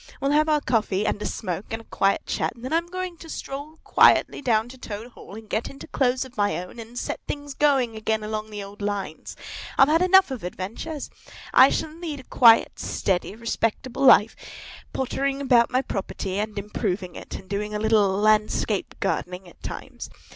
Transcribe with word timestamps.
We'll 0.19 0.31
have 0.31 0.49
our 0.49 0.61
coffee, 0.61 1.05
and 1.05 1.21
a 1.21 1.27
smoke, 1.27 1.67
and 1.69 1.79
a 1.83 1.91
quiet 1.91 2.25
chat, 2.25 2.55
and 2.55 2.65
then 2.65 2.73
I'm 2.73 2.87
going 2.87 3.17
to 3.17 3.29
stroll 3.29 3.77
quietly 3.83 4.41
down 4.41 4.67
to 4.69 4.75
Toad 4.79 5.11
Hall, 5.11 5.35
and 5.35 5.47
get 5.47 5.69
into 5.69 5.85
clothes 5.85 6.25
of 6.25 6.35
my 6.35 6.57
own, 6.57 6.79
and 6.79 6.97
set 6.97 7.19
things 7.27 7.53
going 7.53 7.95
again 7.95 8.23
on 8.23 8.49
the 8.49 8.63
old 8.63 8.81
lines. 8.81 9.35
I've 9.77 9.89
had 9.89 10.01
enough 10.01 10.31
of 10.31 10.43
adventures. 10.43 11.11
I 11.53 11.69
shall 11.69 11.91
lead 11.93 12.19
a 12.19 12.23
quiet, 12.23 12.79
steady, 12.79 13.35
respectable 13.35 14.01
life, 14.03 14.35
pottering 14.91 15.39
about 15.39 15.69
my 15.69 15.83
property, 15.83 16.39
and 16.39 16.57
improving 16.57 17.15
it, 17.15 17.35
and 17.35 17.47
doing 17.47 17.75
a 17.75 17.79
little 17.79 18.09
landscape 18.17 18.95
gardening 19.01 19.47
at 19.47 19.61
times. 19.61 20.09